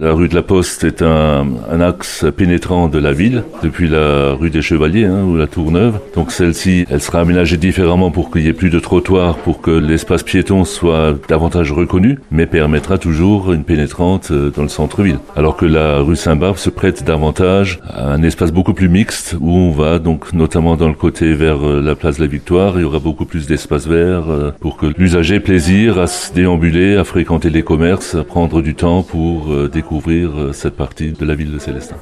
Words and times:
La 0.00 0.12
rue 0.12 0.26
de 0.26 0.34
la 0.34 0.42
Poste 0.42 0.82
est 0.82 1.02
un, 1.02 1.46
un, 1.70 1.80
axe 1.80 2.26
pénétrant 2.36 2.88
de 2.88 2.98
la 2.98 3.12
ville, 3.12 3.44
depuis 3.62 3.86
la 3.88 4.32
rue 4.32 4.50
des 4.50 4.60
Chevaliers 4.60 5.04
hein, 5.04 5.22
ou 5.22 5.36
la 5.36 5.46
Tour 5.46 5.70
Neuve. 5.70 6.00
Donc 6.16 6.32
celle-ci, 6.32 6.84
elle 6.90 7.00
sera 7.00 7.20
aménagée 7.20 7.58
différemment 7.58 8.10
pour 8.10 8.32
qu'il 8.32 8.42
y 8.42 8.48
ait 8.48 8.54
plus 8.54 8.70
de 8.70 8.80
trottoirs, 8.80 9.36
pour 9.36 9.60
que 9.60 9.70
l'espace 9.70 10.24
piéton 10.24 10.64
soit 10.64 11.14
davantage 11.28 11.70
reconnu, 11.70 12.18
mais 12.32 12.46
permettra 12.46 12.98
toujours 12.98 13.52
une 13.52 13.62
pénétrante 13.62 14.32
euh, 14.32 14.50
dans 14.50 14.62
le 14.62 14.68
centre-ville. 14.68 15.20
Alors 15.36 15.56
que 15.56 15.64
la 15.64 16.00
rue 16.00 16.16
Saint-Barbe 16.16 16.56
se 16.56 16.70
prête 16.70 17.04
davantage 17.04 17.78
à 17.88 18.14
un 18.14 18.22
espace 18.24 18.50
beaucoup 18.50 18.74
plus 18.74 18.88
mixte, 18.88 19.36
où 19.40 19.48
on 19.48 19.70
va 19.70 20.00
donc 20.00 20.32
notamment 20.32 20.74
dans 20.74 20.88
le 20.88 20.94
côté 20.94 21.34
vers 21.34 21.64
euh, 21.64 21.80
la 21.80 21.94
place 21.94 22.16
de 22.16 22.22
la 22.22 22.28
Victoire, 22.28 22.72
il 22.78 22.80
y 22.80 22.84
aura 22.84 22.98
beaucoup 22.98 23.26
plus 23.26 23.46
d'espace 23.46 23.86
vert 23.86 24.28
euh, 24.28 24.50
pour 24.58 24.76
que 24.76 24.86
l'usager 24.98 25.38
plaisir 25.38 26.00
à 26.00 26.08
se 26.08 26.34
déambuler, 26.34 26.96
à 26.96 27.04
fréquenter 27.04 27.48
les 27.48 27.62
commerces, 27.62 28.16
à 28.16 28.24
prendre 28.24 28.60
du 28.60 28.74
temps 28.74 29.04
pour 29.04 29.54
découvrir 29.68 29.83
découvrir 29.84 30.54
cette 30.54 30.76
partie 30.76 31.12
de 31.12 31.26
la 31.26 31.34
ville 31.34 31.52
de 31.52 31.58
Célestin. 31.58 31.92